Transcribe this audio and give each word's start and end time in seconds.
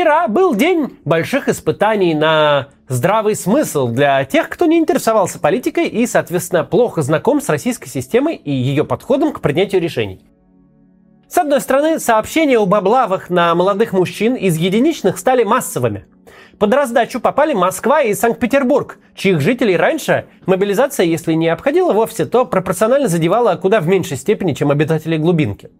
Вчера 0.00 0.28
был 0.28 0.54
день 0.54 0.96
больших 1.04 1.50
испытаний 1.50 2.14
на 2.14 2.68
здравый 2.88 3.36
смысл 3.36 3.88
для 3.88 4.24
тех, 4.24 4.48
кто 4.48 4.64
не 4.64 4.78
интересовался 4.78 5.38
политикой 5.38 5.88
и, 5.88 6.06
соответственно, 6.06 6.64
плохо 6.64 7.02
знаком 7.02 7.42
с 7.42 7.50
российской 7.50 7.90
системой 7.90 8.36
и 8.36 8.50
ее 8.50 8.86
подходом 8.86 9.30
к 9.34 9.42
принятию 9.42 9.82
решений. 9.82 10.24
С 11.28 11.36
одной 11.36 11.60
стороны, 11.60 11.98
сообщения 11.98 12.56
об 12.56 12.72
облавах 12.72 13.28
на 13.28 13.54
молодых 13.54 13.92
мужчин 13.92 14.36
из 14.36 14.56
единичных 14.56 15.18
стали 15.18 15.44
массовыми. 15.44 16.06
Под 16.58 16.72
раздачу 16.72 17.20
попали 17.20 17.52
Москва 17.52 18.00
и 18.00 18.14
Санкт-Петербург, 18.14 18.96
чьих 19.14 19.42
жителей 19.42 19.76
раньше 19.76 20.24
мобилизация, 20.46 21.04
если 21.04 21.34
не 21.34 21.48
обходила 21.48 21.92
вовсе, 21.92 22.24
то 22.24 22.46
пропорционально 22.46 23.08
задевала 23.08 23.54
куда 23.56 23.80
в 23.80 23.86
меньшей 23.86 24.16
степени, 24.16 24.54
чем 24.54 24.70
обитателей 24.70 25.18
глубинки. 25.18 25.70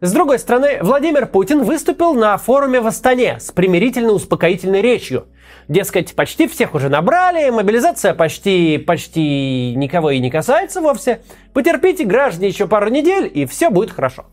С 0.00 0.12
другой 0.12 0.38
стороны, 0.38 0.78
Владимир 0.80 1.26
Путин 1.26 1.64
выступил 1.64 2.14
на 2.14 2.36
форуме 2.38 2.80
в 2.80 2.86
Астане 2.86 3.40
с 3.40 3.50
примирительно-успокоительной 3.50 4.80
речью. 4.80 5.26
Дескать, 5.66 6.14
почти 6.14 6.46
всех 6.46 6.74
уже 6.76 6.88
набрали, 6.88 7.50
мобилизация 7.50 8.14
почти, 8.14 8.78
почти 8.78 9.74
никого 9.74 10.12
и 10.12 10.20
не 10.20 10.30
касается 10.30 10.80
вовсе. 10.80 11.22
Потерпите, 11.52 12.04
граждане, 12.04 12.46
еще 12.46 12.68
пару 12.68 12.90
недель, 12.90 13.28
и 13.34 13.44
все 13.44 13.70
будет 13.70 13.90
хорошо. 13.90 14.26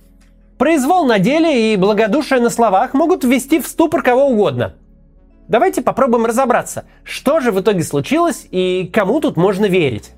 Произвол 0.60 1.08
на 1.08 1.18
деле 1.18 1.74
и 1.74 1.78
благодушие 1.78 2.42
на 2.42 2.52
словах 2.52 2.94
могут 2.94 3.24
ввести 3.24 3.60
в 3.60 3.66
ступор 3.66 4.04
кого 4.04 4.28
угодно. 4.28 4.76
Давайте 5.48 5.82
попробуем 5.82 6.28
разобраться, 6.28 6.86
что 7.04 7.40
же 7.40 7.52
в 7.52 7.60
итоге 7.60 7.84
случилось 7.84 8.48
и 8.52 8.88
кому 8.94 9.20
тут 9.20 9.36
можно 9.36 9.66
верить. 9.66 10.12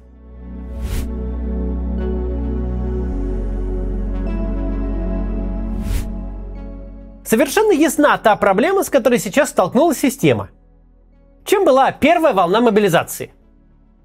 Совершенно 7.28 7.74
ясна 7.74 8.18
та 8.18 8.38
проблема, 8.38 8.84
с 8.84 8.90
которой 8.90 9.20
сейчас 9.20 9.50
столкнулась 9.50 10.00
система. 10.00 10.50
Чем 11.44 11.66
была 11.66 11.92
первая 11.92 12.34
волна 12.34 12.62
мобилизации? 12.62 13.34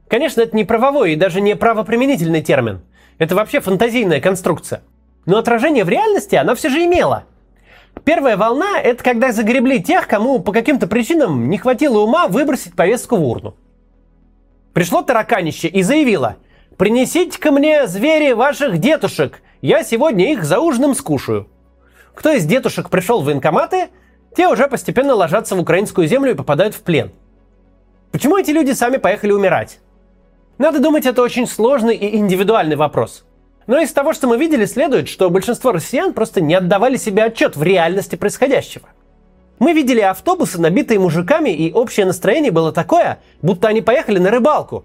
Конечно, 0.08 0.40
это 0.40 0.56
не 0.56 0.64
правовой 0.64 1.12
и 1.12 1.16
даже 1.16 1.40
не 1.40 1.54
правоприменительный 1.54 2.42
термин. 2.42 2.80
Это 3.18 3.36
вообще 3.36 3.60
фантазийная 3.60 4.20
конструкция. 4.20 4.82
Но 5.24 5.38
отражение 5.38 5.84
в 5.84 5.88
реальности 5.88 6.34
она 6.34 6.56
все 6.56 6.68
же 6.68 6.84
имела. 6.84 7.22
Первая 8.02 8.36
волна– 8.36 8.80
это 8.82 9.04
когда 9.04 9.30
загребли 9.30 9.80
тех, 9.80 10.08
кому 10.08 10.40
по 10.40 10.50
каким-то 10.50 10.88
причинам 10.88 11.48
не 11.48 11.58
хватило 11.58 12.00
ума 12.00 12.26
выбросить 12.26 12.74
повестку 12.74 13.14
в 13.14 13.24
урну. 13.24 13.54
Пришло 14.72 15.02
тараканище 15.02 15.68
и 15.68 15.84
заявило 15.84 16.38
«Принесите 16.76 17.38
ко 17.38 17.52
мне 17.52 17.86
звери 17.86 18.32
ваших 18.32 18.78
детушек, 18.78 19.42
я 19.60 19.84
сегодня 19.84 20.32
их 20.32 20.42
за 20.42 20.58
ужином 20.58 20.96
скушаю». 20.96 21.51
Кто 22.14 22.30
из 22.30 22.44
детушек 22.44 22.90
пришел 22.90 23.22
в 23.22 23.24
военкоматы, 23.24 23.88
те 24.36 24.48
уже 24.48 24.68
постепенно 24.68 25.14
ложатся 25.14 25.56
в 25.56 25.60
украинскую 25.60 26.06
землю 26.06 26.32
и 26.32 26.36
попадают 26.36 26.74
в 26.74 26.82
плен. 26.82 27.12
Почему 28.10 28.36
эти 28.36 28.50
люди 28.50 28.72
сами 28.72 28.98
поехали 28.98 29.32
умирать? 29.32 29.80
Надо 30.58 30.80
думать, 30.80 31.06
это 31.06 31.22
очень 31.22 31.46
сложный 31.46 31.96
и 31.96 32.16
индивидуальный 32.16 32.76
вопрос. 32.76 33.24
Но 33.66 33.80
из 33.80 33.92
того, 33.92 34.12
что 34.12 34.26
мы 34.26 34.38
видели, 34.38 34.64
следует, 34.64 35.08
что 35.08 35.30
большинство 35.30 35.72
россиян 35.72 36.12
просто 36.12 36.40
не 36.40 36.54
отдавали 36.54 36.96
себе 36.96 37.24
отчет 37.24 37.56
в 37.56 37.62
реальности 37.62 38.16
происходящего. 38.16 38.88
Мы 39.58 39.72
видели 39.72 40.00
автобусы, 40.00 40.60
набитые 40.60 40.98
мужиками, 40.98 41.50
и 41.50 41.72
общее 41.72 42.04
настроение 42.04 42.50
было 42.50 42.72
такое, 42.72 43.20
будто 43.40 43.68
они 43.68 43.80
поехали 43.80 44.18
на 44.18 44.30
рыбалку. 44.30 44.84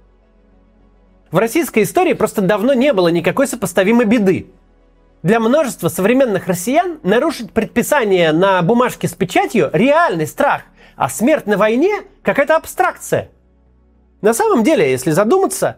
В 1.32 1.38
российской 1.38 1.84
истории 1.84 2.14
просто 2.14 2.42
давно 2.42 2.74
не 2.74 2.94
было 2.94 3.08
никакой 3.10 3.48
сопоставимой 3.48 4.06
беды. 4.06 4.48
Для 5.24 5.40
множества 5.40 5.90
современных 5.90 6.48
россиян 6.48 7.00
нарушить 7.02 7.52
предписание 7.52 8.32
на 8.32 8.62
бумажке 8.62 9.08
с 9.08 9.14
печатью– 9.14 9.72
реальный 9.74 10.28
страх, 10.28 10.62
а 10.96 11.10
смерть 11.10 11.48
на 11.48 11.58
войне– 11.58 12.04
какая-то 12.22 12.56
абстракция. 12.56 13.32
На 14.22 14.36
самом 14.36 14.64
деле, 14.64 14.90
если 14.90 15.10
задуматься, 15.10 15.78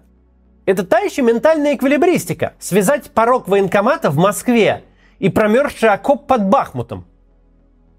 это 0.66 0.86
та 0.86 1.00
еще 1.00 1.22
ментальная 1.22 1.76
эквилибристика– 1.76 2.54
связать 2.60 3.12
порог 3.12 3.48
военкомата 3.48 4.10
в 4.10 4.18
Москве 4.18 4.84
и 5.20 5.30
промерзший 5.30 5.90
окоп 5.90 6.28
под 6.28 6.46
Бахмутом. 6.50 7.06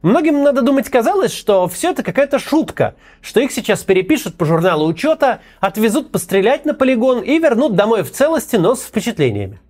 Многим, 0.03 0.43
надо 0.43 0.61
думать, 0.61 0.91
казалось, 0.91 1.33
что 1.33 1.69
все 1.69 1.91
это 1.91 2.03
какая-то 2.03 2.39
шутка, 2.39 2.97
что 3.23 3.41
их 3.41 3.51
сейчас 3.51 3.83
перепишут 3.83 4.37
по 4.37 4.45
журналу 4.45 4.87
учета, 4.87 5.41
отвезут 5.61 6.13
пострелять 6.13 6.67
на 6.67 6.75
полигон 6.75 7.21
и 7.23 7.39
вернут 7.39 7.77
домой 7.77 8.03
в 8.03 8.13
целости, 8.13 8.57
но 8.57 8.75
с 8.75 8.83
впечатлениями. 8.83 9.61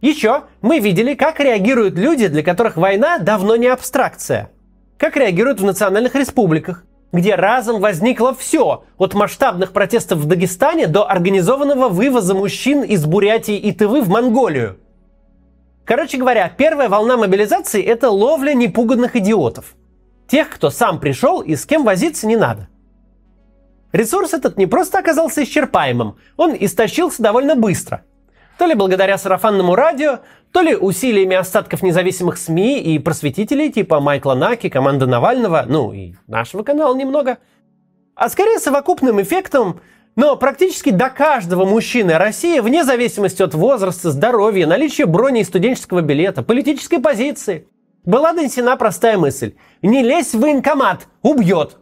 Еще 0.00 0.44
мы 0.60 0.78
видели, 0.78 1.14
как 1.14 1.40
реагируют 1.40 1.96
люди, 1.96 2.28
для 2.28 2.42
которых 2.42 2.76
война 2.76 3.18
давно 3.18 3.56
не 3.56 3.66
абстракция. 3.66 4.50
Как 4.96 5.16
реагируют 5.16 5.60
в 5.60 5.64
национальных 5.64 6.14
республиках, 6.14 6.84
где 7.12 7.34
разом 7.34 7.80
возникло 7.80 8.34
все, 8.34 8.84
от 8.96 9.14
масштабных 9.14 9.72
протестов 9.72 10.18
в 10.18 10.26
Дагестане 10.26 10.86
до 10.86 11.08
организованного 11.10 11.88
вывоза 11.88 12.34
мужчин 12.34 12.82
из 12.82 13.06
Бурятии 13.06 13.56
и 13.56 13.72
Тывы 13.72 14.02
в 14.02 14.08
Монголию. 14.08 14.78
Короче 15.84 16.18
говоря, 16.18 16.52
первая 16.54 16.88
волна 16.88 17.16
мобилизации– 17.16 17.82
это 17.84 18.10
ловля 18.10 18.52
непуганных 18.52 19.16
идиотов. 19.16 19.74
Тех, 20.28 20.50
кто 20.50 20.68
сам 20.70 21.00
пришел 21.00 21.40
и 21.40 21.56
с 21.56 21.64
кем 21.64 21.82
возиться 21.84 22.26
не 22.26 22.36
надо. 22.36 22.68
Ресурс 23.92 24.34
этот 24.34 24.58
не 24.58 24.66
просто 24.66 24.98
оказался 24.98 25.42
исчерпаемым, 25.42 26.18
он 26.36 26.54
истощился 26.60 27.22
довольно 27.22 27.56
быстро. 27.56 28.04
То 28.58 28.66
ли 28.66 28.74
благодаря 28.74 29.16
сарафанному 29.18 29.76
радио, 29.76 30.18
то 30.52 30.62
ли 30.62 30.74
усилиями 30.74 31.36
остатков 31.36 31.82
независимых 31.82 32.36
СМИ 32.36 32.80
и 32.80 32.98
просветителей 32.98 33.70
типа 33.70 34.00
Майкла 34.00 34.34
Наки, 34.34 34.68
команды 34.68 35.06
Навального, 35.06 35.64
ну 35.68 35.92
и 35.92 36.14
нашего 36.26 36.64
канала 36.64 36.94
немного, 36.96 37.38
а 38.16 38.28
скорее 38.28 38.58
совокупным 38.58 39.22
эффектом, 39.22 39.80
но 40.16 40.34
практически 40.34 40.90
до 40.90 41.08
каждого 41.08 41.64
мужчины 41.64 42.18
России, 42.18 42.58
вне 42.58 42.82
зависимости 42.82 43.40
от 43.42 43.54
возраста, 43.54 44.10
здоровья, 44.10 44.66
наличия 44.66 45.06
брони 45.06 45.42
и 45.42 45.44
студенческого 45.44 46.00
билета, 46.00 46.42
политической 46.42 46.98
позиции, 46.98 47.68
была 48.04 48.32
донесена 48.32 48.76
простая 48.76 49.18
мысль. 49.18 49.54
Не 49.82 50.02
лезь 50.02 50.34
в 50.34 50.40
военкомат, 50.40 51.06
убьет. 51.22 51.76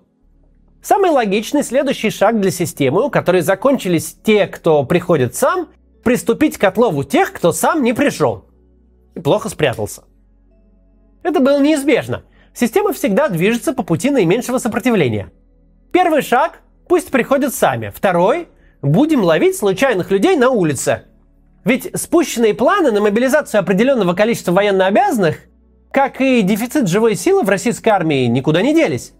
Самый 0.82 1.10
логичный 1.10 1.62
следующий 1.62 2.10
шаг 2.10 2.38
для 2.38 2.50
системы, 2.50 3.06
у 3.06 3.10
которой 3.10 3.40
закончились 3.40 4.14
те, 4.22 4.46
кто 4.46 4.84
приходит 4.84 5.34
сам, 5.34 5.68
приступить 6.06 6.56
к 6.56 6.62
отлову 6.62 7.02
тех, 7.02 7.32
кто 7.32 7.50
сам 7.50 7.82
не 7.82 7.92
пришел 7.92 8.44
и 9.16 9.20
плохо 9.20 9.48
спрятался. 9.48 10.04
Это 11.24 11.40
было 11.40 11.60
неизбежно. 11.60 12.22
Система 12.54 12.92
всегда 12.92 13.28
движется 13.28 13.72
по 13.72 13.82
пути 13.82 14.10
наименьшего 14.10 14.58
сопротивления. 14.58 15.32
Первый 15.90 16.22
шаг– 16.22 16.60
пусть 16.88 17.10
приходят 17.10 17.52
сами. 17.52 17.88
Второй– 17.92 18.46
будем 18.82 19.24
ловить 19.24 19.56
случайных 19.56 20.12
людей 20.12 20.36
на 20.36 20.50
улице. 20.50 21.06
Ведь 21.64 21.90
спущенные 21.98 22.54
планы 22.54 22.92
на 22.92 23.00
мобилизацию 23.00 23.58
определенного 23.60 24.14
количества 24.14 24.52
военнообязанных, 24.52 25.38
как 25.90 26.20
и 26.20 26.42
дефицит 26.42 26.86
живой 26.86 27.16
силы 27.16 27.42
в 27.42 27.48
российской 27.48 27.88
армии, 27.88 28.26
никуда 28.26 28.62
не 28.62 28.72
делись. 28.72 29.12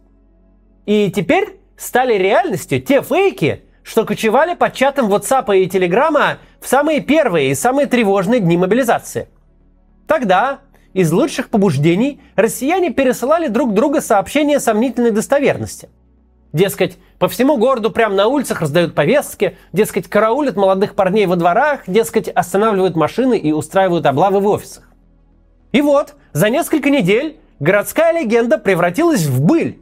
И 0.86 1.10
теперь 1.10 1.58
стали 1.76 2.14
реальностью 2.14 2.80
те 2.80 3.02
фейки, 3.02 3.64
что 3.82 4.04
кочевали 4.04 4.54
под 4.54 4.74
чатом 4.74 5.12
WhatsApp 5.12 5.56
и 5.56 5.66
Telegram 5.66 6.38
в 6.66 6.68
самые 6.68 7.00
первые 7.00 7.52
и 7.52 7.54
самые 7.54 7.86
тревожные 7.86 8.40
дни 8.40 8.56
мобилизации. 8.56 9.28
Тогда 10.08 10.58
из 10.94 11.12
лучших 11.12 11.48
побуждений 11.48 12.20
россияне 12.34 12.90
пересылали 12.90 13.46
друг 13.46 13.72
друга 13.72 14.00
сообщения 14.00 14.58
сомнительной 14.58 15.12
достоверности. 15.12 15.88
Дескать, 16.52 16.98
по 17.20 17.28
всему 17.28 17.56
городу 17.56 17.92
прямо 17.92 18.16
на 18.16 18.26
улицах 18.26 18.62
раздают 18.62 18.96
повестки, 18.96 19.56
дескать, 19.72 20.08
караулят 20.08 20.56
молодых 20.56 20.96
парней 20.96 21.26
во 21.26 21.36
дворах, 21.36 21.82
дескать, 21.86 22.26
останавливают 22.26 22.96
машины 22.96 23.38
и 23.38 23.52
устраивают 23.52 24.04
облавы 24.04 24.40
в 24.40 24.48
офисах. 24.48 24.90
И 25.70 25.80
вот, 25.80 26.14
за 26.32 26.50
несколько 26.50 26.90
недель 26.90 27.38
городская 27.60 28.10
легенда 28.12 28.58
превратилась 28.58 29.24
в 29.24 29.40
быль. 29.40 29.78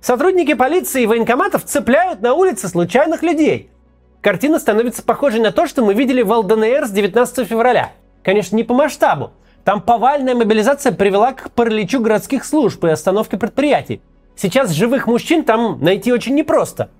Сотрудники 0.00 0.54
полиции 0.54 1.02
и 1.02 1.06
военкоматов 1.06 1.64
цепляют 1.64 2.22
на 2.22 2.34
улице 2.34 2.68
случайных 2.68 3.24
людей. 3.24 3.72
Картина 4.20 4.58
становится 4.58 5.02
похожей 5.02 5.40
на 5.40 5.52
то, 5.52 5.66
что 5.66 5.84
мы 5.84 5.94
видели 5.94 6.22
в 6.22 6.32
ЛДНР 6.32 6.86
с 6.86 6.90
19 6.90 7.46
февраля. 7.46 7.92
Конечно, 8.22 8.56
не 8.56 8.64
по 8.64 8.74
масштабу. 8.74 9.32
Там 9.64 9.80
повальная 9.80 10.34
мобилизация 10.34 10.92
привела 10.92 11.32
к 11.32 11.50
параличу 11.50 12.00
городских 12.00 12.44
служб 12.44 12.84
и 12.84 12.88
остановке 12.88 13.36
предприятий. 13.36 14.00
Сейчас 14.36 14.70
живых 14.70 15.06
мужчин 15.06 15.44
там 15.44 15.80
найти 15.80 16.12
очень 16.12 16.34
непросто. 16.34 16.90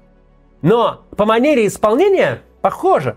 Но 0.62 1.02
по 1.16 1.24
манере 1.26 1.66
исполнения 1.66 2.42
похоже. 2.62 3.16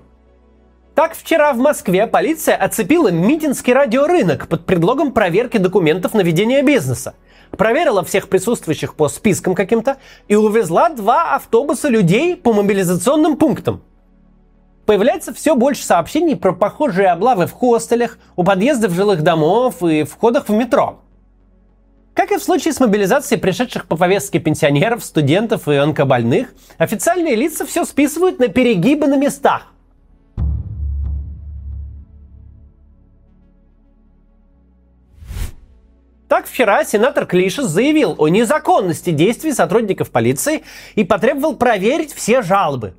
Так 1.00 1.16
вчера 1.16 1.54
в 1.54 1.58
Москве 1.58 2.08
полиция 2.08 2.58
оцепила 2.58 3.10
Митинский 3.10 3.72
радиорынок 3.72 4.50
под 4.50 4.66
предлогом 4.66 5.14
проверки 5.14 5.56
документов 5.56 6.14
на 6.14 6.20
ведение 6.20 6.62
бизнеса– 6.62 7.14
проверила 7.58 8.04
всех 8.04 8.28
присутствующих 8.28 8.96
по 8.96 9.08
спискам 9.08 9.56
каким-то 9.56 9.96
и 10.28 10.36
увезла 10.36 10.90
два 10.90 11.36
автобуса 11.36 11.88
людей 11.88 12.36
по 12.36 12.52
мобилизационным 12.52 13.38
пунктам. 13.38 13.82
Появляется 14.86 15.34
все 15.34 15.56
больше 15.56 15.84
сообщений 15.84 16.36
про 16.36 16.52
похожие 16.52 17.08
облавы 17.08 17.48
в 17.48 17.54
хостелях, 17.54 18.20
у 18.36 18.44
подъездов 18.44 18.92
жилых 18.92 19.22
домов 19.22 19.82
и 19.82 20.04
входах 20.04 20.50
в 20.50 20.52
метро. 20.52 21.00
Как 22.14 22.34
и 22.34 22.38
в 22.38 22.44
случае 22.44 22.74
с 22.74 22.82
мобилизацией 22.82 23.40
пришедших 23.40 23.88
по 23.88 23.96
повестке 23.96 24.40
пенсионеров, 24.40 25.06
студентов 25.06 25.70
и 25.70 25.76
онкобольных, 25.76 26.54
официальные 26.78 27.36
лица 27.36 27.66
все 27.66 27.86
списывают 27.86 28.40
на 28.40 28.50
перегибы 28.50 29.08
на 29.08 29.16
местах. 29.16 29.68
Так 36.30 36.46
вчера 36.46 36.86
сенатор 36.86 37.26
Клишес 37.26 37.66
заявил 37.66 38.14
о 38.20 38.28
незаконности 38.28 39.10
действий 39.10 39.52
сотрудников 39.52 40.12
полиции 40.12 40.64
и 40.94 41.04
потребовал 41.04 41.56
проверить 41.56 42.14
все 42.14 42.44
жалобы. 42.44 42.94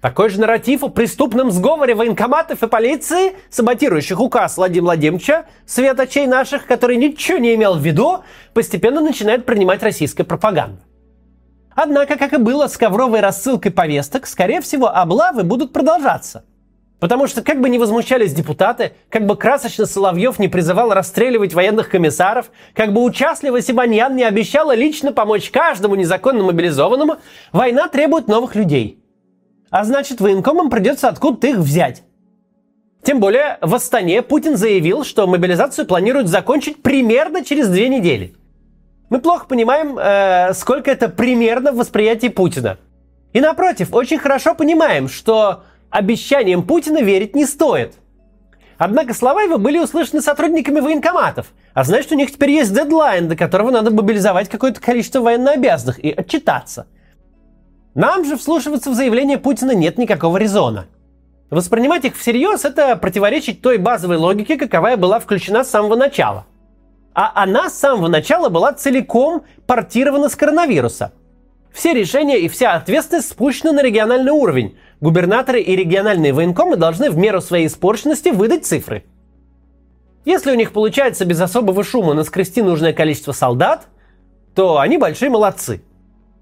Такой 0.00 0.30
же 0.30 0.40
нарратив 0.40 0.82
о 0.82 0.88
преступном 0.88 1.50
сговоре 1.50 1.94
военкоматов 1.94 2.62
и 2.62 2.66
полиции, 2.66 3.34
саботирующих 3.50 4.18
указ 4.18 4.56
Владимира 4.56 4.86
Владимировича, 4.86 5.44
светочей 5.66 6.26
наших, 6.26 6.66
который 6.66 6.96
ничего 6.96 7.36
не 7.36 7.54
имел 7.56 7.74
в 7.74 7.82
виду, 7.82 8.24
постепенно 8.54 9.02
начинает 9.02 9.44
принимать 9.44 9.82
российская 9.82 10.24
пропаганда. 10.24 10.80
Однако, 11.74 12.16
как 12.16 12.32
и 12.32 12.38
было 12.38 12.68
с 12.68 12.78
ковровой 12.78 13.20
рассылкой 13.20 13.70
повесток, 13.70 14.26
скорее 14.26 14.62
всего, 14.62 14.88
облавы 14.88 15.42
будут 15.42 15.74
продолжаться– 15.74 16.46
Потому 17.02 17.26
что 17.26 17.42
как 17.42 17.60
бы 17.60 17.68
ни 17.68 17.78
возмущались 17.78 18.32
депутаты, 18.32 18.92
как 19.10 19.26
бы 19.26 19.36
красочно 19.36 19.86
Соловьев 19.86 20.38
не 20.38 20.46
призывал 20.46 20.94
расстреливать 20.94 21.52
военных 21.52 21.90
комиссаров, 21.90 22.52
как 22.74 22.92
бы 22.92 23.02
участливо 23.02 23.60
Сибаньян 23.60 24.14
не 24.14 24.22
обещала 24.22 24.72
лично 24.72 25.10
помочь 25.10 25.50
каждому 25.50 25.96
незаконно 25.96 26.44
мобилизованному, 26.44 27.16
война 27.50 27.88
требует 27.88 28.28
новых 28.28 28.54
людей. 28.54 29.02
А 29.68 29.82
значит, 29.82 30.20
военкомам 30.20 30.70
придется 30.70 31.08
откуда-то 31.08 31.48
их 31.48 31.56
взять. 31.56 32.04
Тем 33.02 33.18
более 33.18 33.58
в 33.60 33.74
Астане 33.74 34.22
Путин 34.22 34.56
заявил, 34.56 35.02
что 35.02 35.26
мобилизацию 35.26 35.88
планируют 35.88 36.28
закончить 36.28 36.84
примерно 36.84 37.44
через 37.44 37.66
две 37.66 37.88
недели. 37.88 38.36
Мы 39.10 39.20
плохо 39.20 39.46
понимаем, 39.48 39.98
э, 39.98 40.54
сколько 40.54 40.88
это 40.88 41.08
примерно 41.08 41.72
в 41.72 41.78
восприятии 41.78 42.28
Путина. 42.28 42.78
И 43.32 43.40
напротив, 43.40 43.88
очень 43.92 44.18
хорошо 44.18 44.54
понимаем, 44.54 45.08
что 45.08 45.64
обещаниям 45.92 46.64
Путина 46.64 47.02
верить 47.02 47.36
не 47.36 47.44
стоит. 47.44 47.94
Однако 48.78 49.14
слова 49.14 49.42
его 49.42 49.58
были 49.58 49.78
услышаны 49.78 50.20
сотрудниками 50.22 50.80
военкоматов, 50.80 51.52
а 51.72 51.84
значит 51.84 52.10
у 52.10 52.16
них 52.16 52.32
теперь 52.32 52.50
есть 52.50 52.74
дедлайн, 52.74 53.28
до 53.28 53.36
которого 53.36 53.70
надо 53.70 53.92
мобилизовать 53.92 54.48
какое-то 54.48 54.80
количество 54.80 55.20
военнообязанных 55.20 56.00
и 56.00 56.10
отчитаться. 56.10 56.86
Нам 57.94 58.24
же 58.24 58.36
вслушиваться 58.36 58.90
в 58.90 58.94
заявление 58.94 59.38
Путина 59.38 59.72
нет 59.72 59.98
никакого 59.98 60.38
резона. 60.38 60.86
Воспринимать 61.50 62.06
их 62.06 62.16
всерьез– 62.16 62.64
это 62.64 62.96
противоречить 62.96 63.60
той 63.60 63.76
базовой 63.76 64.16
логике, 64.16 64.56
каковая 64.56 64.96
была 64.96 65.20
включена 65.20 65.62
с 65.62 65.70
самого 65.70 65.94
начала. 65.94 66.46
А 67.14 67.30
она 67.34 67.68
с 67.68 67.78
самого 67.78 68.08
начала 68.08 68.48
была 68.48 68.72
целиком 68.72 69.44
портирована 69.66 70.30
с 70.30 70.34
коронавируса. 70.34 71.12
Все 71.70 71.92
решения 71.92 72.38
и 72.38 72.48
вся 72.48 72.72
ответственность 72.72 73.30
спущены 73.30 73.72
на 73.72 73.82
региональный 73.82 74.32
уровень, 74.32 74.78
губернаторы 75.02 75.60
и 75.60 75.74
региональные 75.74 76.32
военкомы 76.32 76.76
должны 76.76 77.10
в 77.10 77.18
меру 77.18 77.42
своей 77.42 77.66
испорченности 77.66 78.28
выдать 78.28 78.64
цифры. 78.64 79.04
Если 80.24 80.52
у 80.52 80.54
них 80.54 80.72
получается 80.72 81.24
без 81.24 81.40
особого 81.40 81.82
шума 81.82 82.14
наскрести 82.14 82.62
нужное 82.62 82.92
количество 82.92 83.32
солдат, 83.32 83.88
то 84.54 84.78
они 84.78 84.98
большие 84.98 85.28
молодцы. 85.28 85.82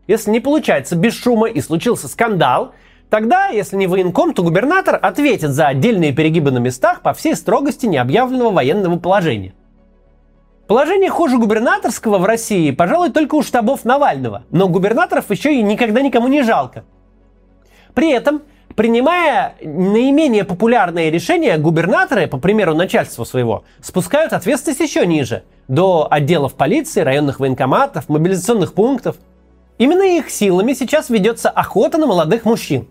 Если 0.06 0.30
не 0.30 0.40
получается 0.40 0.94
без 0.94 1.14
шума 1.14 1.48
и 1.48 1.60
случился 1.62 2.06
скандал, 2.06 2.74
тогда, 3.08 3.46
если 3.48 3.76
не 3.76 3.86
военком, 3.86 4.34
то 4.34 4.42
губернатор 4.42 4.98
ответит 5.00 5.52
за 5.52 5.68
отдельные 5.68 6.12
перегибы 6.12 6.50
на 6.50 6.58
местах 6.58 7.00
по 7.00 7.14
всей 7.14 7.36
строгости 7.36 7.86
необъявленного 7.86 8.50
военного 8.50 8.98
положения. 8.98 9.54
Положение 10.66 11.08
хуже 11.08 11.38
губернаторского 11.38 12.18
в 12.18 12.26
России, 12.26 12.70
пожалуй, 12.72 13.10
только 13.10 13.36
у 13.36 13.42
штабов 13.42 13.86
Навального, 13.86 14.44
но 14.50 14.68
губернаторов 14.68 15.30
еще 15.30 15.54
и 15.54 15.62
никогда 15.62 16.02
никому 16.02 16.28
не 16.28 16.42
жалко. 16.42 16.84
При 17.94 18.10
этом 18.10 18.42
Принимая 18.76 19.56
наименее 19.60 20.44
популярные 20.44 21.10
решения, 21.10 21.58
губернаторы, 21.58 22.26
по 22.28 22.38
примеру 22.38 22.74
начальства 22.74 23.24
своего, 23.24 23.64
спускают 23.82 24.32
ответственность 24.32 24.80
еще 24.80 25.04
ниже, 25.06 25.42
до 25.68 26.06
отделов 26.10 26.54
полиции, 26.54 27.00
районных 27.00 27.40
военкоматов, 27.40 28.08
мобилизационных 28.08 28.72
пунктов. 28.72 29.16
Именно 29.76 30.04
их 30.04 30.30
силами 30.30 30.72
сейчас 30.72 31.10
ведется 31.10 31.50
охота 31.50 31.98
на 31.98 32.06
молодых 32.06 32.44
мужчин. 32.44 32.88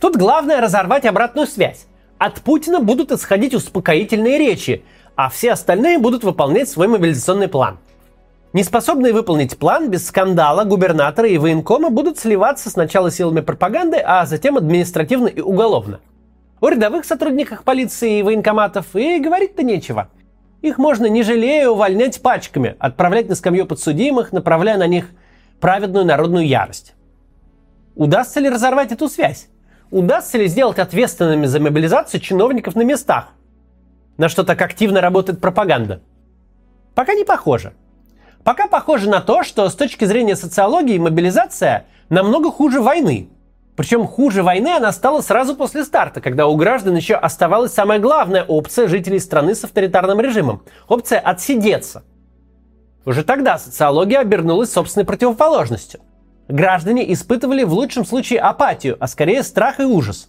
Тут 0.00 0.16
главное 0.16 0.60
разорвать 0.60 1.04
обратную 1.04 1.46
связь. 1.46 1.86
От 2.18 2.40
Путина 2.40 2.80
будут 2.80 3.12
исходить 3.12 3.54
успокоительные 3.54 4.38
речи, 4.38 4.82
а 5.14 5.28
все 5.28 5.52
остальные 5.52 5.98
будут 5.98 6.24
выполнять 6.24 6.68
свой 6.68 6.88
мобилизационный 6.88 7.48
план– 7.48 7.78
Неспособные 8.52 9.12
выполнить 9.12 9.56
план, 9.56 9.90
без 9.90 10.08
скандала 10.08 10.64
губернаторы 10.64 11.30
и 11.30 11.38
военкомы 11.38 11.90
будут 11.90 12.18
сливаться 12.18 12.68
сначала 12.68 13.10
силами 13.12 13.42
пропаганды, 13.42 13.98
а 13.98 14.26
затем 14.26 14.56
административно 14.56 15.28
и 15.28 15.40
уголовно. 15.40 16.00
У 16.60 16.66
рядовых 16.66 17.04
сотрудниках 17.04 17.62
полиции 17.62 18.18
и 18.18 18.22
военкоматов 18.24 18.96
и 18.96 19.20
говорить-то 19.20 19.62
нечего. 19.62 20.08
Их 20.62 20.78
можно, 20.78 21.06
не 21.06 21.22
жалея, 21.22 21.68
увольнять 21.68 22.20
пачками, 22.20 22.74
отправлять 22.80 23.28
на 23.28 23.36
скамью 23.36 23.66
подсудимых, 23.66 24.32
направляя 24.32 24.78
на 24.78 24.88
них 24.88 25.06
праведную 25.60 26.04
народную 26.04 26.46
ярость. 26.46 26.94
Удастся 27.94 28.40
ли 28.40 28.50
разорвать 28.50 28.90
эту 28.90 29.08
связь? 29.08 29.48
Удастся 29.92 30.38
ли 30.38 30.48
сделать 30.48 30.80
ответственными 30.80 31.46
за 31.46 31.60
мобилизацию 31.60 32.20
чиновников 32.20 32.74
на 32.74 32.82
местах? 32.82 33.28
На 34.18 34.28
что 34.28 34.42
так 34.42 34.60
активно 34.60 35.00
работает 35.00 35.40
пропаганда? 35.40 36.02
Пока 36.96 37.14
не 37.14 37.24
похоже. 37.24 37.74
Пока 38.50 38.66
похоже 38.66 39.08
на 39.08 39.20
то, 39.20 39.44
что 39.44 39.68
с 39.68 39.76
точки 39.76 40.04
зрения 40.06 40.34
социологии 40.34 40.98
мобилизация 40.98 41.86
намного 42.08 42.50
хуже 42.50 42.80
войны. 42.80 43.28
Причем 43.76 44.08
хуже 44.08 44.42
войны 44.42 44.74
она 44.76 44.90
стала 44.90 45.20
сразу 45.20 45.54
после 45.54 45.84
старта, 45.84 46.20
когда 46.20 46.48
у 46.48 46.56
граждан 46.56 46.96
еще 46.96 47.14
оставалась 47.14 47.72
самая 47.72 48.00
главная 48.00 48.42
опция 48.42 48.88
жителей 48.88 49.20
страны 49.20 49.54
с 49.54 49.62
авторитарным 49.62 50.20
режимом– 50.20 50.64
опция 50.88 51.20
отсидеться. 51.20 52.02
Уже 53.04 53.22
тогда 53.22 53.56
социология 53.56 54.18
обернулась 54.18 54.72
собственной 54.72 55.06
противоположностью. 55.06 56.00
Граждане 56.48 57.12
испытывали 57.12 57.62
в 57.62 57.72
лучшем 57.72 58.04
случае 58.04 58.40
апатию, 58.40 58.96
а 58.98 59.06
скорее 59.06 59.44
страх 59.44 59.78
и 59.78 59.84
ужас. 59.84 60.28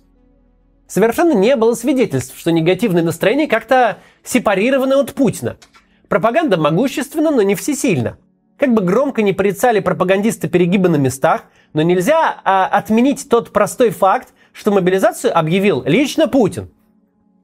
Совершенно 0.85 1.33
не 1.33 1.55
было 1.55 1.73
свидетельств, 1.73 2.37
что 2.37 2.51
негативные 2.51 3.03
настроения 3.03 3.47
как-то 3.47 3.97
сепарированы 4.23 4.93
от 4.93 5.15
Путина– 5.15 5.57
Пропаганда 6.11 6.57
могущественна, 6.57 7.31
но 7.31 7.41
не 7.41 7.55
всесильна. 7.55 8.17
Как 8.57 8.73
бы 8.73 8.81
громко 8.81 9.21
не 9.21 9.31
порицали 9.31 9.79
пропагандисты 9.79 10.49
перегибы 10.49 10.89
на 10.89 10.97
местах, 10.97 11.45
но 11.71 11.83
нельзя 11.83 12.41
а, 12.43 12.65
отменить 12.65 13.29
тот 13.29 13.53
простой 13.53 13.91
факт, 13.91 14.33
что 14.51 14.71
мобилизацию 14.71 15.31
объявил 15.33 15.83
лично 15.85 16.27
Путин. 16.27 16.69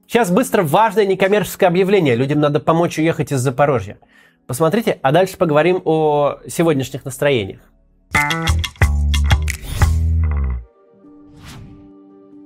Сейчас 0.06 0.30
быстро 0.30 0.64
важное 0.64 1.06
некоммерческое 1.06 1.66
объявление. 1.66 2.14
Людям 2.14 2.40
надо 2.40 2.60
помочь 2.60 2.98
уехать 2.98 3.32
из 3.32 3.40
Запорожья. 3.40 3.96
Посмотрите, 4.46 4.98
а 5.00 5.12
дальше 5.12 5.38
поговорим 5.38 5.80
о 5.86 6.36
сегодняшних 6.46 7.06
настроениях. 7.06 7.60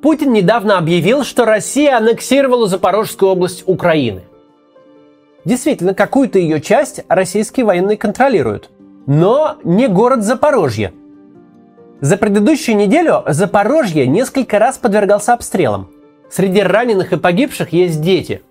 Путин 0.02 0.32
недавно 0.32 0.78
объявил, 0.78 1.24
что 1.24 1.46
Россия 1.46 1.96
аннексировала 1.96 2.68
Запорожскую 2.68 3.32
область 3.32 3.64
Украины. 3.66 4.22
Действительно, 5.44 5.94
какую-то 5.94 6.38
ее 6.38 6.60
часть 6.60 7.00
российские 7.08 7.66
военные 7.66 7.96
контролируют. 7.96 8.70
Но 9.06 9.56
не 9.64 9.88
город 9.88 10.22
Запорожье. 10.22 10.92
За 12.00 12.16
предыдущую 12.16 12.76
неделю 12.76 13.24
Запорожье 13.26 14.06
несколько 14.06 14.58
раз 14.58 14.78
подвергался 14.78 15.32
обстрелам. 15.32 15.90
Среди 16.30 16.60
раненых 16.62 17.12
и 17.12 17.18
погибших 17.18 17.72
есть 17.72 18.00
дети. 18.00 18.42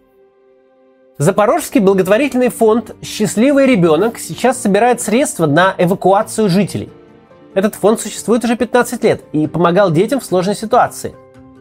Запорожский 1.17 1.79
благотворительный 1.79 2.49
фонд 2.49 2.95
«Счастливый 3.01 3.65
ребенок» 3.65 4.17
сейчас 4.17 4.61
собирает 4.61 5.01
средства 5.01 5.45
на 5.45 5.75
эвакуацию 5.77 6.49
жителей. 6.49 6.89
Этот 7.53 7.75
фонд 7.75 7.99
существует 8.01 8.43
уже 8.43 8.55
15 8.55 9.03
лет 9.03 9.23
и 9.31 9.47
помогал 9.47 9.91
детям 9.91 10.19
в 10.19 10.25
сложной 10.25 10.55
ситуации. 10.55 11.13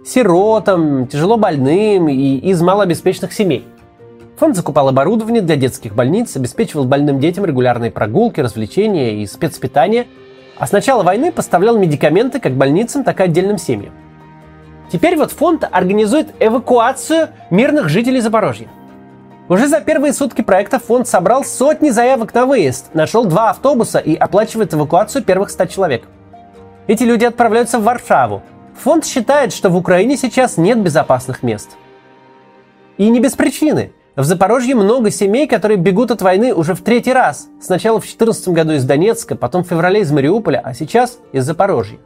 Сиротам, 0.04 1.06
тяжело 1.06 1.36
больным 1.36 2.08
и 2.08 2.36
из 2.36 2.60
малообеспеченных 2.62 3.32
семей– 3.32 3.64
Фонд 4.40 4.56
закупал 4.56 4.88
оборудование 4.88 5.42
для 5.42 5.56
детских 5.56 5.94
больниц, 5.94 6.34
обеспечивал 6.34 6.86
больным 6.86 7.20
детям 7.20 7.44
регулярные 7.44 7.90
прогулки, 7.90 8.40
развлечения 8.40 9.20
и 9.20 9.26
спецпитание, 9.26 10.06
а 10.56 10.66
с 10.66 10.72
начала 10.72 11.02
войны 11.02 11.30
поставлял 11.30 11.76
медикаменты 11.76 12.40
как 12.40 12.54
больницам, 12.54 13.04
так 13.04 13.20
и 13.20 13.24
отдельным 13.24 13.58
семьям. 13.58 13.92
Теперь 14.90 15.18
вот 15.18 15.30
фонд 15.30 15.68
организует 15.70 16.28
эвакуацию 16.40 17.28
мирных 17.50 17.90
жителей 17.90 18.22
Запорожья. 18.22 18.68
Уже 19.50 19.68
за 19.68 19.82
первые 19.82 20.14
сутки 20.14 20.40
проекта 20.40 20.78
фонд 20.78 21.06
собрал 21.06 21.44
сотни 21.44 21.90
заявок 21.90 22.32
на 22.32 22.46
выезд, 22.46 22.94
нашел 22.94 23.26
два 23.26 23.50
автобуса 23.50 23.98
и 23.98 24.14
оплачивает 24.14 24.72
эвакуацию 24.72 25.22
первых 25.22 25.50
100 25.50 25.66
человек. 25.66 26.04
Эти 26.86 27.02
люди 27.02 27.26
отправляются 27.26 27.78
в 27.78 27.82
Варшаву. 27.82 28.42
Фонд 28.82 29.04
считает, 29.04 29.52
что 29.52 29.68
в 29.68 29.76
Украине 29.76 30.16
сейчас 30.16 30.56
нет 30.56 30.78
безопасных 30.78 31.42
мест. 31.42 31.76
И 32.96 33.06
не 33.10 33.20
без 33.20 33.34
причины– 33.34 33.92
В 34.20 34.24
Запорожье 34.24 34.74
много 34.74 35.10
семей, 35.10 35.46
которые 35.46 35.78
бегут 35.78 36.10
от 36.10 36.20
войны 36.20 36.52
уже 36.52 36.74
в 36.74 36.82
третий 36.82 37.14
раз. 37.14 37.48
Сначала 37.58 37.96
в 37.96 38.02
2014 38.02 38.48
году 38.48 38.72
из 38.74 38.84
Донецка, 38.84 39.34
потом 39.34 39.64
в 39.64 39.68
феврале 39.68 40.02
из 40.02 40.12
Мариуполя, 40.12 40.60
а 40.62 40.74
сейчас 40.74 41.16
из 41.32 41.46
Запорожья. 41.46 41.96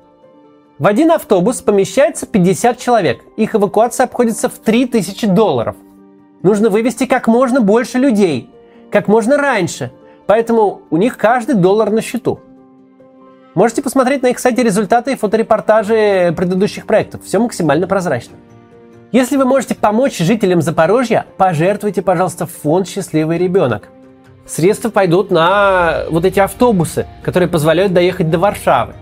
В 0.79 0.87
один 0.87 1.11
автобус 1.11 1.61
помещается 1.61 2.27
50 2.27 2.79
человек. 2.79 3.25
Их 3.37 3.57
эвакуация 3.57 4.05
обходится 4.05 4.49
в 4.49 4.53
3000 4.61 5.27
долларов. 5.27 5.75
Нужно 6.45 6.71
вывести 6.71 7.07
как 7.07 7.27
можно 7.27 7.61
больше 7.61 7.99
людей, 7.99 8.49
как 8.93 9.09
можно 9.09 9.37
раньше. 9.37 9.91
Поэтому 10.27 10.83
у 10.91 10.97
них 10.99 11.19
каждый 11.19 11.57
доллар 11.57 11.91
на 11.91 12.01
счету. 12.01 12.39
Можете 13.57 13.83
посмотреть 13.83 14.23
на 14.23 14.29
их 14.29 14.39
сайте 14.39 14.63
результаты 14.63 15.15
и 15.15 15.17
фоторепортажи 15.17 16.33
предыдущих 16.37 16.87
проектов. 16.87 17.25
Все 17.25 17.41
максимально 17.41 17.89
прозрачно. 17.89 18.37
Если 19.15 19.37
вы 19.37 19.45
можете 19.45 19.77
помочь 19.77 20.19
жителям 20.19 20.61
Запорожья, 20.61 21.25
пожертвуйте, 21.37 22.03
пожалуйста, 22.03 22.47
в 22.47 22.51
фонд 22.51 22.89
«Счастливый 22.89 23.39
ребенок». 23.39 23.89
Средства 24.45 24.91
пойдут 24.91 25.31
на 25.31 26.03
вот 26.11 26.25
эти 26.25 26.41
автобусы, 26.41 27.07
которые 27.23 27.49
позволяют 27.49 27.93
доехать 27.93 28.29
до 28.29 28.41
Варшавы. 28.41 28.95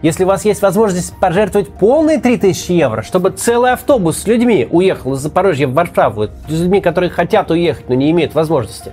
Если 0.00 0.22
у 0.22 0.28
вас 0.28 0.44
есть 0.44 0.62
возможность 0.62 1.18
пожертвовать 1.18 1.70
полные 1.70 2.20
3000 2.20 2.70
евро, 2.70 3.02
чтобы 3.02 3.30
целый 3.30 3.72
автобус 3.72 4.18
с 4.18 4.28
людьми 4.28 4.68
уехал 4.70 5.14
из 5.14 5.18
Запорожья 5.18 5.66
в 5.66 5.72
Варшаву, 5.72 6.28
с 6.46 6.48
людьми, 6.48 6.80
которые 6.80 7.10
хотят 7.10 7.50
уехать, 7.50 7.88
но 7.88 7.96
не 7.96 8.12
имеют 8.12 8.34
возможности, 8.34 8.92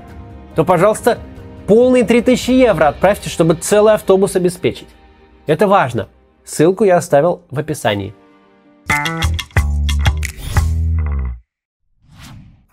то, 0.55 0.65
пожалуйста, 0.65 1.19
полные 1.67 2.03
3000 2.03 2.49
евро 2.49 2.87
отправьте, 2.87 3.29
чтобы 3.29 3.53
целый 3.53 3.93
автобус 3.93 4.35
обеспечить. 4.35 4.87
Это 5.45 5.67
важно. 5.67 6.07
Ссылку 6.43 6.85
я 6.85 6.97
оставил 6.97 7.41
в 7.51 7.59
описании. 7.59 8.15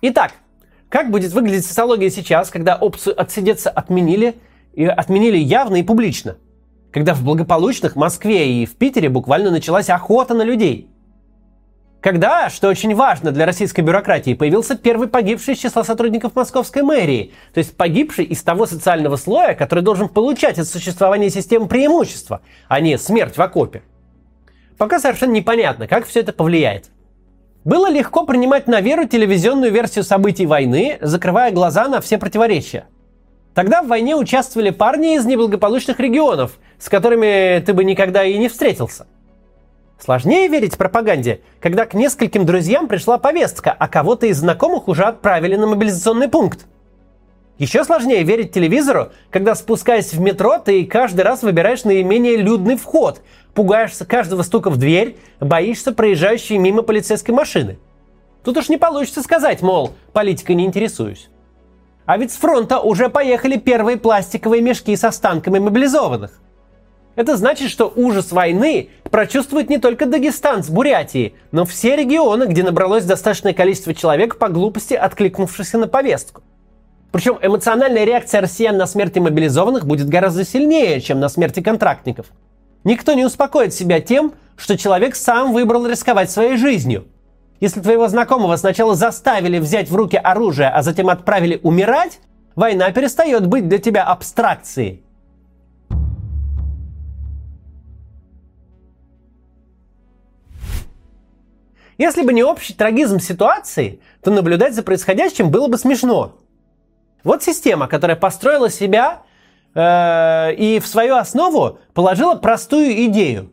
Итак, 0.00 0.32
как 0.88 1.10
будет 1.10 1.32
выглядеть 1.32 1.66
социология 1.66 2.10
сейчас, 2.10 2.50
когда 2.50 2.76
опцию 2.76 3.20
«отсидеться» 3.20 3.70
отменили, 3.70 4.36
и 4.72 4.84
отменили 4.84 5.38
явно 5.38 5.76
и 5.76 5.82
публично– 5.82 6.36
когда 6.96 7.12
в 7.12 7.22
благополучных 7.22 7.94
Москве 7.94 8.62
и 8.62 8.64
в 8.64 8.74
Питере 8.76 9.10
буквально 9.10 9.50
началась 9.50 9.90
охота 9.90 10.32
на 10.32 10.40
людей. 10.40 10.88
Когда, 12.00 12.48
что 12.48 12.68
очень 12.68 12.94
важно 12.94 13.32
для 13.32 13.44
российской 13.44 13.82
бюрократии, 13.82 14.32
появился 14.32 14.78
первый 14.78 15.06
погибший 15.06 15.52
из 15.52 15.58
числа 15.58 15.84
сотрудников 15.84 16.34
московской 16.34 16.80
мэрии, 16.80 17.34
то 17.52 17.58
есть 17.58 17.76
погибший 17.76 18.24
из 18.24 18.42
того 18.42 18.64
социального 18.64 19.16
слоя, 19.16 19.54
который 19.54 19.84
должен 19.84 20.08
получать 20.08 20.58
от 20.58 20.68
существования 20.68 21.28
системы 21.28 21.68
преимущества, 21.68 22.40
а 22.66 22.80
не 22.80 22.96
смерть 22.96 23.36
в 23.36 23.42
окопе. 23.42 23.82
Пока 24.78 24.98
совершенно 24.98 25.32
непонятно, 25.32 25.86
как 25.86 26.06
все 26.06 26.20
это 26.20 26.32
повлияет. 26.32 26.86
Было 27.66 27.90
легко 27.90 28.24
принимать 28.24 28.66
на 28.66 28.80
веру 28.80 29.06
телевизионную 29.06 29.70
версию 29.70 30.04
событий 30.04 30.46
войны, 30.46 30.96
закрывая 31.02 31.50
глаза 31.50 31.86
на 31.88 32.00
все 32.00 32.16
противоречия– 32.16 32.86
Тогда 33.56 33.80
в 33.80 33.86
войне 33.86 34.14
участвовали 34.14 34.68
парни 34.68 35.14
из 35.16 35.24
неблагополучных 35.24 35.98
регионов, 35.98 36.58
с 36.78 36.90
которыми 36.90 37.58
ты 37.60 37.72
бы 37.72 37.84
никогда 37.84 38.22
и 38.22 38.36
не 38.36 38.50
встретился. 38.50 39.06
Сложнее 39.98 40.46
верить 40.48 40.76
пропаганде, 40.76 41.40
когда 41.58 41.86
к 41.86 41.94
нескольким 41.94 42.44
друзьям 42.44 42.86
пришла 42.86 43.16
повестка, 43.16 43.72
а 43.72 43.88
кого-то 43.88 44.26
из 44.26 44.40
знакомых 44.40 44.88
уже 44.88 45.04
отправили 45.04 45.56
на 45.56 45.66
мобилизационный 45.68 46.28
пункт. 46.28 46.66
Еще 47.56 47.82
сложнее 47.82 48.24
верить 48.24 48.52
телевизору, 48.52 49.08
когда 49.30 49.54
спускаясь 49.54 50.12
в 50.12 50.20
метро, 50.20 50.58
ты 50.58 50.84
каждый 50.84 51.22
раз 51.22 51.42
выбираешь 51.42 51.84
наименее 51.84 52.36
людный 52.36 52.76
вход, 52.76 53.22
пугаешься 53.56 54.04
каждого 54.04 54.42
стука 54.42 54.70
в 54.70 54.76
дверь, 54.76 55.16
боишься 55.40 55.90
проезжающей 55.90 56.58
мимо 56.58 56.82
полицейской 56.82 57.34
машины. 57.34 57.78
Тут 58.44 58.58
уж 58.58 58.68
не 58.68 58.76
получится 58.76 59.22
сказать, 59.22 59.62
мол, 59.62 59.94
политикой 60.12 60.54
не 60.54 60.66
интересуюсь. 60.66 61.30
А 62.04 62.18
ведь 62.18 62.30
с 62.30 62.36
фронта 62.36 62.78
уже 62.78 63.08
поехали 63.08 63.56
первые 63.56 63.96
пластиковые 63.96 64.62
мешки 64.62 64.94
с 64.94 65.02
останками 65.02 65.58
мобилизованных. 65.58 66.38
Это 67.16 67.36
значит, 67.36 67.70
что 67.70 67.90
ужас 67.96 68.30
войны 68.30 68.90
прочувствует 69.10 69.70
не 69.70 69.78
только 69.78 70.04
Дагестан 70.04 70.62
с 70.62 70.68
Бурятией, 70.68 71.34
но 71.50 71.64
все 71.64 71.96
регионы, 71.96 72.44
где 72.44 72.62
набралось 72.62 73.04
достаточное 73.04 73.54
количество 73.54 73.94
человек 73.94 74.36
по 74.36 74.48
глупости, 74.48 74.92
откликнувшихся 74.92 75.78
на 75.78 75.88
повестку. 75.88 76.42
Причем 77.10 77.38
эмоциональная 77.40 78.04
реакция 78.04 78.42
россиян 78.42 78.76
на 78.76 78.86
смерти 78.86 79.18
мобилизованных 79.18 79.86
будет 79.86 80.08
гораздо 80.08 80.44
сильнее, 80.44 81.00
чем 81.00 81.18
на 81.18 81.30
смерти 81.30 81.62
контрактников. 81.62 82.26
Никто 82.86 83.12
не 83.12 83.26
успокоит 83.26 83.74
себя 83.74 84.00
тем, 84.00 84.32
что 84.56 84.78
человек 84.78 85.14
сам 85.14 85.52
выбрал 85.52 85.86
рисковать 85.86 86.30
своей 86.30 86.56
жизнью– 86.56 87.06
если 87.60 87.80
твоего 87.80 88.06
знакомого 88.08 88.54
сначала 88.56 88.94
заставили 88.94 89.58
взять 89.58 89.88
в 89.88 89.96
руки 89.96 90.16
оружие, 90.16 90.68
а 90.68 90.82
затем 90.82 91.08
отправили 91.08 91.58
умирать, 91.62 92.20
война 92.54 92.90
перестает 92.90 93.46
быть 93.46 93.66
для 93.68 93.78
тебя 93.78 94.04
абстракцией. 94.04 95.02
Если 101.98 102.22
бы 102.22 102.34
не 102.34 102.44
общий 102.44 102.74
трагизм 102.74 103.20
ситуации, 103.20 104.00
то 104.22 104.30
наблюдать 104.30 104.74
за 104.74 104.82
происходящим 104.82 105.50
было 105.50 105.66
бы 105.66 105.78
смешно. 105.78 106.36
Вот 107.24 107.42
система, 107.42 107.88
которая 107.88 108.18
построила 108.18 108.68
себя 108.68 109.22
э, 109.76 110.54
и 110.54 110.80
в 110.80 110.86
свою 110.86 111.16
основу 111.16 111.78
положила 111.94 112.34
простую 112.34 112.92
идею. 113.06 113.52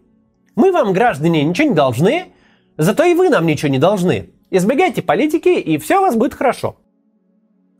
Мы 0.55 0.71
вам, 0.71 0.93
граждане, 0.93 1.43
ничего 1.43 1.69
не 1.69 1.75
должны, 1.75 2.33
Зато 2.77 3.03
и 3.03 3.13
вы 3.13 3.29
нам 3.29 3.45
ничего 3.45 3.69
не 3.69 3.77
должны. 3.77 4.31
Избегайте 4.49 5.01
политики, 5.01 5.49
и 5.49 5.77
все 5.77 5.99
у 5.99 6.01
вас 6.01 6.15
будет 6.15 6.33
хорошо. 6.33 6.77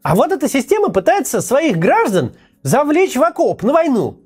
А 0.03 0.15
вот 0.15 0.31
эта 0.31 0.47
система 0.47 0.89
пытается 0.89 1.41
своих 1.41 1.77
граждан 1.77 2.33
завлечь 2.62 3.15
в 3.15 3.23
окоп 3.23 3.63
на 3.63 3.73
войну. 3.73 4.19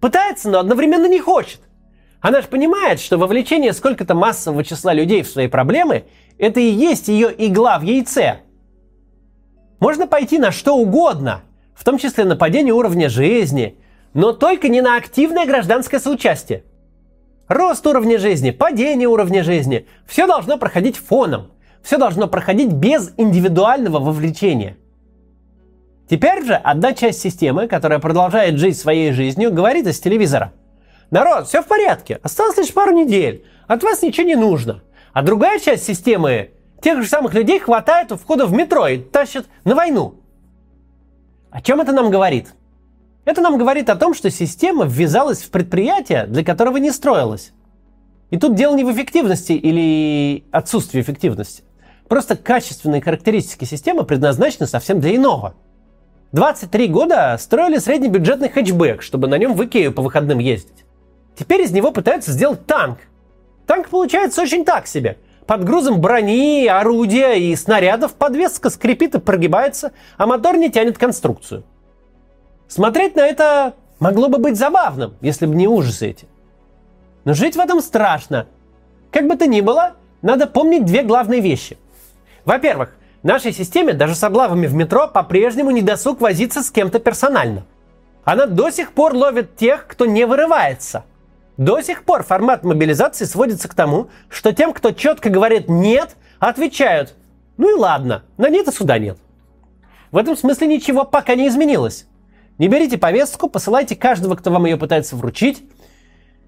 Пытается, 0.00 0.50
но 0.50 0.60
одновременно 0.60 1.06
не 1.08 1.20
хочет. 1.20 1.60
Она 2.20 2.40
же 2.40 2.48
понимает, 2.48 3.00
что 3.00 3.18
вовлечение 3.18 3.72
сколько-то 3.72 4.14
массового 4.14 4.62
числа 4.62 4.92
людей 4.92 5.22
в 5.22 5.28
свои 5.28 5.48
проблемы– 5.48 6.04
это 6.38 6.60
и 6.60 6.70
есть 6.70 7.08
ее 7.08 7.32
игла 7.36 7.78
в 7.78 7.82
яйце. 7.82 8.40
Можно 9.80 10.06
пойти 10.06 10.38
на 10.38 10.52
что 10.52 10.76
угодно, 10.76 11.42
в 11.82 11.84
том 11.84 11.98
числе 11.98 12.22
на 12.22 12.36
падение 12.36 12.72
уровня 12.72 13.08
жизни, 13.08 13.76
но 14.14 14.32
только 14.32 14.68
не 14.68 14.80
на 14.80 14.96
активное 14.96 15.46
гражданское 15.46 15.98
соучастие– 15.98 16.62
Рост 17.48 17.86
уровня 17.86 18.18
жизни, 18.18 18.50
падение 18.50 19.08
уровня 19.08 19.42
жизни. 19.42 19.86
Все 20.06 20.26
должно 20.26 20.56
проходить 20.56 20.96
фоном. 20.96 21.50
Все 21.82 21.98
должно 21.98 22.26
проходить 22.26 22.72
без 22.72 23.12
индивидуального 23.18 23.98
вовлечения. 23.98 24.78
Теперь 26.08 26.44
же 26.44 26.54
одна 26.54 26.94
часть 26.94 27.20
системы, 27.20 27.66
которая 27.66 27.98
продолжает 27.98 28.58
жить 28.58 28.78
своей 28.78 29.12
жизнью, 29.12 29.52
говорит 29.52 29.86
из 29.86 30.00
телевизора. 30.00 30.54
Народ, 31.10 31.46
все 31.46 31.60
в 31.60 31.66
порядке, 31.66 32.20
осталось 32.22 32.56
лишь 32.56 32.72
пару 32.72 32.92
недель, 32.92 33.44
от 33.66 33.82
вас 33.82 34.00
ничего 34.00 34.26
не 34.26 34.36
нужно. 34.36 34.82
А 35.12 35.22
другая 35.22 35.58
часть 35.58 35.84
системы 35.84 36.52
тех 36.80 37.02
же 37.02 37.08
самых 37.08 37.34
людей 37.34 37.58
хватает 37.58 38.12
у 38.12 38.16
входа 38.16 38.46
в 38.46 38.52
метро 38.54 38.86
и 38.86 38.96
тащит 38.96 39.46
на 39.64 39.74
войну. 39.74 40.21
О 41.52 41.60
чем 41.60 41.82
это 41.82 41.92
нам 41.92 42.10
говорит? 42.10 42.54
Это 43.26 43.42
нам 43.42 43.58
говорит 43.58 43.90
о 43.90 43.96
том, 43.96 44.14
что 44.14 44.30
система 44.30 44.86
ввязалась 44.86 45.42
в 45.42 45.50
предприятие, 45.50 46.26
для 46.26 46.42
которого 46.42 46.78
не 46.78 46.90
строилась. 46.90 47.52
И 48.30 48.38
тут 48.38 48.54
дело 48.54 48.74
не 48.74 48.84
в 48.84 48.90
эффективности 48.90 49.52
или 49.52 50.44
отсутствии 50.50 51.02
эффективности. 51.02 51.62
Просто 52.08 52.36
качественные 52.36 53.02
характеристики 53.02 53.66
системы 53.66 54.04
предназначены 54.04 54.66
совсем 54.66 54.98
для 54.98 55.14
иного. 55.14 55.54
23 56.32 56.88
года 56.88 57.36
строили 57.38 57.76
среднебюджетный 57.76 58.48
хэтчбэк, 58.48 59.02
чтобы 59.02 59.28
на 59.28 59.36
нем 59.36 59.52
в 59.52 59.62
Икею 59.62 59.92
по 59.92 60.00
выходным 60.00 60.38
ездить. 60.38 60.86
Теперь 61.38 61.60
из 61.60 61.70
него 61.70 61.92
пытаются 61.92 62.32
сделать 62.32 62.64
танк. 62.64 62.98
Танк 63.66 63.90
получается 63.90 64.40
очень 64.40 64.64
так 64.64 64.86
себе. 64.86 65.18
Под 65.46 65.64
грузом 65.64 66.00
брони, 66.00 66.66
орудия 66.66 67.34
и 67.34 67.54
снарядов 67.56 68.14
подвеска 68.14 68.70
скрипит 68.70 69.14
и 69.16 69.20
прогибается, 69.20 69.92
а 70.16 70.26
мотор 70.26 70.56
не 70.56 70.70
тянет 70.70 70.98
конструкцию. 70.98 71.64
Смотреть 72.68 73.16
на 73.16 73.26
это 73.26 73.74
могло 73.98 74.28
бы 74.28 74.38
быть 74.38 74.56
забавным, 74.56 75.14
если 75.20 75.46
бы 75.46 75.54
не 75.54 75.66
ужасы 75.66 76.10
эти. 76.10 76.26
Но 77.24 77.34
жить 77.34 77.56
в 77.56 77.60
этом 77.60 77.80
страшно. 77.80 78.46
Как 79.10 79.26
бы 79.26 79.36
то 79.36 79.46
ни 79.46 79.60
было, 79.60 79.94
надо 80.22 80.46
помнить 80.46 80.84
две 80.84 81.02
главные 81.02 81.40
вещи. 81.40 81.76
Во-первых, 82.44 82.96
нашей 83.22 83.52
системе 83.52 83.92
даже 83.92 84.14
с 84.14 84.24
облавами 84.24 84.66
в 84.66 84.74
метро 84.74 85.08
по-прежнему 85.08 85.70
не 85.70 85.82
досуг 85.82 86.20
возиться 86.20 86.62
с 86.62 86.70
кем-то 86.70 86.98
персонально. 86.98 87.64
Она 88.24 88.46
до 88.46 88.70
сих 88.70 88.92
пор 88.92 89.14
ловит 89.14 89.56
тех, 89.56 89.86
кто 89.88 90.06
не 90.06 90.24
вырывается. 90.24 91.04
До 91.56 91.80
сих 91.82 92.04
пор 92.04 92.22
формат 92.22 92.64
мобилизации 92.64 93.24
сводится 93.24 93.68
к 93.68 93.74
тому, 93.74 94.08
что 94.28 94.52
тем, 94.52 94.72
кто 94.72 94.92
четко 94.92 95.28
говорит 95.28 95.68
«нет», 95.68 96.16
отвечают 96.38 97.14
«ну 97.58 97.76
и 97.76 97.78
ладно, 97.78 98.24
на 98.38 98.48
нет 98.48 98.68
и 98.68 98.72
суда 98.72 98.98
нет». 98.98 99.18
В 100.10 100.16
этом 100.16 100.36
смысле 100.36 100.66
ничего 100.66 101.04
пока 101.04 101.34
не 101.34 101.48
изменилось. 101.48 102.06
Не 102.58 102.68
берите 102.68 102.98
повестку, 102.98 103.48
посылайте 103.48 103.96
каждого, 103.96 104.34
кто 104.36 104.50
вам 104.50 104.66
ее 104.66 104.76
пытается 104.76 105.16
вручить. 105.16 105.64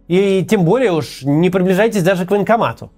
И 0.06 0.46
тем 0.48 0.64
более 0.64 0.92
уж 0.92 1.22
не 1.22 1.48
приближайтесь 1.48 2.02
даже 2.02 2.26
к 2.26 2.30
военкомату. 2.30 2.92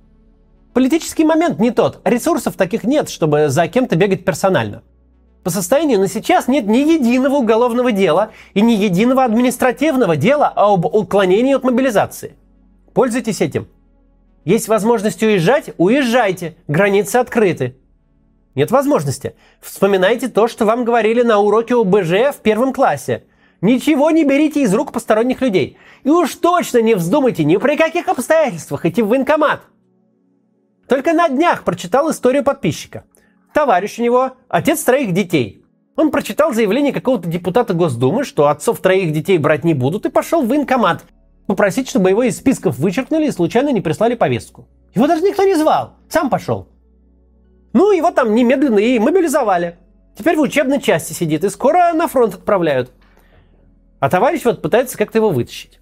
Политический 0.75 1.25
момент 1.25 1.59
не 1.61 1.71
тот. 1.71 2.01
Ресурсов 2.05 2.57
таких 2.57 2.85
нет, 2.85 3.09
чтобы 3.09 3.49
за 3.49 3.69
кем-то 3.69 3.97
бегать 3.97 4.25
персонально. 4.25 4.83
По 5.47 5.51
состоянию 5.51 6.01
на 6.01 6.09
сейчас 6.09 6.49
нет 6.49 6.67
ни 6.67 6.79
единого 6.79 7.37
уголовного 7.37 7.93
дела 7.93 8.33
и 8.55 8.61
ни 8.61 8.73
единого 8.73 9.23
административного 9.23 10.17
дела 10.17 10.49
об 10.49 10.87
уклонении 10.87 11.55
от 11.55 11.63
мобилизации. 11.63 12.35
Пользуйтесь 12.93 13.41
этим. 13.41 13.69
Есть 14.45 14.67
возможность 14.67 15.23
уезжать– 15.23 15.71
уезжайте. 15.79 16.57
Границы 16.67 17.19
открыты. 17.19 17.77
Нет 18.57 18.73
возможности. 18.73 19.37
Вспоминайте 19.61 20.27
то, 20.27 20.49
что 20.49 20.65
вам 20.65 20.85
говорили 20.85 21.23
на 21.23 21.39
уроке 21.39 21.77
ОБЖ 21.77 22.35
в 22.37 22.41
первом 22.43 22.73
классе. 22.73 23.23
Ничего 23.61 24.11
не 24.11 24.25
берите 24.25 24.63
из 24.63 24.75
рук 24.75 24.91
посторонних 24.91 25.43
людей. 25.43 25.79
И 26.03 26.11
уж 26.11 26.35
точно 26.35 26.83
не 26.83 26.97
вздумайте 26.97 27.45
ни 27.45 27.57
при 27.59 27.77
каких 27.77 28.09
обстоятельствах 28.09 28.85
идти 28.85 29.01
в 29.01 29.07
военкомат. 29.07 29.61
Только 30.89 31.13
на 31.13 31.29
днях 31.29 31.63
прочитал 31.63 32.11
историю 32.11 32.43
подписчика. 32.43 33.05
Товарищ 33.57 33.99
у 33.99 34.03
него– 34.03 34.33
отец 34.51 34.83
троих 34.83 35.15
детей. 35.15 35.65
Он 35.97 36.11
прочитал 36.11 36.53
заявление 36.53 36.93
какого-то 36.93 37.27
депутата 37.27 37.73
Госдумы, 37.73 38.23
что 38.23 38.49
отцов 38.49 38.81
троих 38.81 39.15
детей 39.15 39.39
брать 39.39 39.65
не 39.65 39.73
будут, 39.73 40.05
и 40.05 40.11
пошел 40.11 40.43
в 40.43 40.49
военкомат 40.49 41.05
попросить, 41.47 41.89
чтобы 41.89 42.11
его 42.11 42.23
из 42.23 42.37
списков 42.37 42.77
вычеркнули 42.77 43.29
и 43.29 43.31
случайно 43.31 43.71
не 43.71 43.81
прислали 43.81 44.15
повестку. 44.15 44.69
Его 44.95 45.07
даже 45.07 45.23
никто 45.23 45.43
не 45.43 45.55
звал, 45.55 45.95
сам 46.11 46.29
пошел. 46.29 46.69
Ну, 47.73 47.93
его 47.93 48.11
там 48.11 48.35
немедленно 48.35 48.79
и 48.79 48.99
мобилизовали. 48.99 49.79
Теперь 50.19 50.37
в 50.37 50.43
учебной 50.43 50.83
части 50.83 51.15
сидит 51.15 51.43
и 51.43 51.49
скоро 51.49 51.95
на 51.95 52.09
фронт 52.09 52.35
отправляют. 52.35 52.93
А 54.01 54.11
товарищ 54.11 54.45
вот 54.45 54.61
пытается 54.61 54.99
как-то 54.99 55.17
его 55.17 55.31
вытащить. 55.31 55.81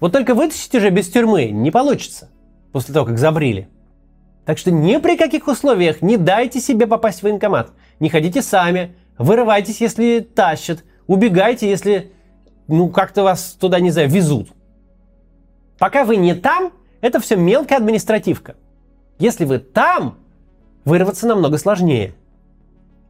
Вот 0.00 0.12
только 0.12 0.34
вытащить 0.34 0.74
уже 0.74 0.90
без 0.90 1.08
тюрьмы 1.08 1.46
не 1.46 1.70
получится. 1.70 2.28
После 2.72 2.92
того, 2.92 3.06
как 3.06 3.16
забрили. 3.16 3.70
Так 4.44 4.58
что 4.58 4.70
ни 4.70 4.96
при 4.96 5.16
каких 5.16 5.48
условиях 5.48 6.02
не 6.02 6.16
дайте 6.16 6.60
себе 6.60 6.86
попасть 6.86 7.20
в 7.20 7.22
военкомат. 7.24 7.72
Не 8.00 8.08
ходите 8.08 8.42
сами. 8.42 8.96
Вырывайтесь, 9.18 9.80
если 9.80 10.20
тащат. 10.20 10.84
Убегайте, 11.06 11.68
если 11.68 12.12
ну 12.68 12.88
как-то 12.88 13.22
вас 13.22 13.56
туда, 13.60 13.80
не 13.80 13.90
знаю, 13.90 14.08
везут. 14.08 14.48
Пока 15.78 16.04
вы 16.04 16.16
не 16.16 16.34
там, 16.34 16.72
это 17.00 17.20
все 17.20 17.36
мелкая 17.36 17.78
административка. 17.78 18.54
Если 19.18 19.44
вы 19.44 19.58
там, 19.58 20.18
вырваться 20.84 21.26
намного 21.26 21.58
сложнее. 21.58 22.14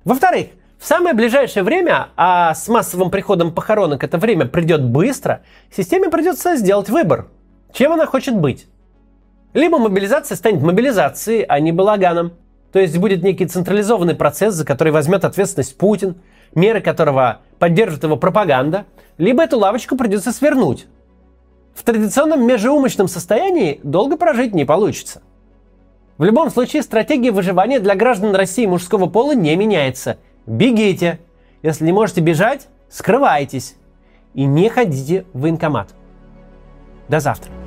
Во-вторых, 0.05 0.49
в 0.79 0.87
самое 0.87 1.15
ближайшее 1.15 1.63
время, 1.63 2.09
а 2.17 2.55
с 2.55 2.67
массовым 2.69 3.11
приходом 3.11 3.53
похоронок 3.53 4.03
это 4.03 4.17
время 4.17 4.47
придет 4.47 4.83
быстро, 4.83 5.43
системе 5.71 6.09
придется 6.09 6.57
сделать 6.57 6.89
выбор, 6.89 7.29
чем 7.73 7.93
она 7.93 8.07
хочет 8.07 8.35
быть. 8.35 8.67
Либо 9.53 9.79
мобилизация 9.79 10.37
станет 10.37 10.63
мобилизацией, 10.63 11.43
а 11.43 11.59
не 11.61 11.73
балаганом. 11.73 12.33
То 12.73 12.79
есть 12.79 12.97
будет 12.99 13.23
некий 13.23 13.47
централизованный 13.47 14.15
процесс, 14.15 14.55
за 14.55 14.65
который 14.65 14.93
возьмет 14.93 15.25
ответственность 15.25 15.77
Путин, 15.77 16.17
меры 16.55 16.81
которого 16.81 17.41
поддержит 17.59 18.05
его 18.05 18.17
пропаганда, 18.17 18.85
либо 19.19 19.43
эту 19.43 19.59
лавочку 19.59 19.97
придется 19.97 20.33
свернуть. 20.33 20.87
В 21.75 21.83
традиционном 21.83 22.47
межеумочном 22.47 23.09
состоянии 23.09 23.81
долго 23.83 24.17
прожить 24.17 24.55
не 24.55 24.65
получится. 24.65 25.23
В 26.19 26.25
любом 26.25 26.51
случае, 26.51 26.83
стратегия 26.83 27.31
выживания 27.31 27.81
для 27.81 27.95
граждан 27.95 28.35
России 28.35 28.67
мужского 28.67 29.07
пола 29.07 29.35
не 29.35 29.57
меняется. 29.57 30.19
Бегите. 30.47 31.19
Если 31.63 31.87
не 31.87 31.93
можете 31.93 32.21
бежать, 32.21 32.69
скрывайтесь. 32.91 33.77
И 34.35 34.45
не 34.45 34.69
ходите 34.69 35.25
в 35.33 35.41
военкомат. 35.41 35.89
До 37.09 37.21
завтра. 37.21 37.60